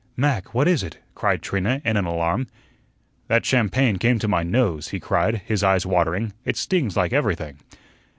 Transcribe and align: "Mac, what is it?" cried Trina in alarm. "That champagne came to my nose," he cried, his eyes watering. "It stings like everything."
"Mac, 0.17 0.55
what 0.55 0.67
is 0.67 0.81
it?" 0.81 0.97
cried 1.13 1.43
Trina 1.43 1.79
in 1.85 1.95
alarm. 1.95 2.47
"That 3.27 3.45
champagne 3.45 3.97
came 3.97 4.17
to 4.17 4.27
my 4.27 4.41
nose," 4.41 4.87
he 4.87 4.99
cried, 4.99 5.43
his 5.45 5.61
eyes 5.61 5.85
watering. 5.85 6.33
"It 6.43 6.57
stings 6.57 6.97
like 6.97 7.13
everything." 7.13 7.57